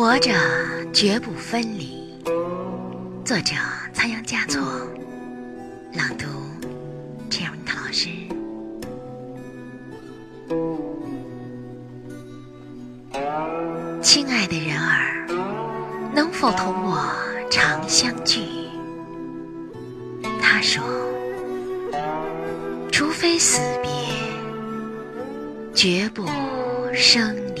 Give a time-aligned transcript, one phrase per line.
[0.00, 0.32] 活着
[0.94, 2.10] 绝不分离。
[3.22, 3.54] 作者：
[3.92, 4.62] 仓央嘉措。
[5.92, 6.24] 朗读：
[7.28, 8.08] 陈永涛老师。
[14.00, 15.26] 亲爱的人儿，
[16.14, 17.06] 能否同我
[17.50, 18.40] 常相聚？
[20.40, 20.82] 他说
[22.90, 23.90] ：“除非死别，
[25.74, 26.26] 绝不
[26.94, 27.60] 生离。”